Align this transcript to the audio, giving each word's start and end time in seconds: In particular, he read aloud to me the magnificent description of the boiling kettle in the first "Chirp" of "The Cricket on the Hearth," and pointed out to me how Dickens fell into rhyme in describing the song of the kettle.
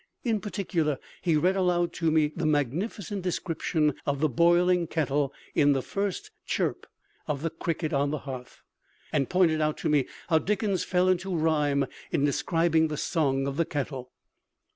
In 0.23 0.39
particular, 0.41 0.97
he 1.21 1.35
read 1.37 1.55
aloud 1.55 1.93
to 1.93 2.09
me 2.09 2.33
the 2.35 2.47
magnificent 2.47 3.21
description 3.21 3.93
of 4.03 4.19
the 4.19 4.29
boiling 4.29 4.87
kettle 4.87 5.31
in 5.53 5.73
the 5.73 5.83
first 5.83 6.31
"Chirp" 6.47 6.87
of 7.27 7.43
"The 7.43 7.51
Cricket 7.51 7.93
on 7.93 8.09
the 8.09 8.17
Hearth," 8.17 8.63
and 9.13 9.29
pointed 9.29 9.61
out 9.61 9.77
to 9.77 9.89
me 9.89 10.07
how 10.27 10.39
Dickens 10.39 10.83
fell 10.83 11.07
into 11.07 11.35
rhyme 11.35 11.85
in 12.11 12.25
describing 12.25 12.87
the 12.87 12.97
song 12.97 13.45
of 13.45 13.57
the 13.57 13.65
kettle. 13.65 14.11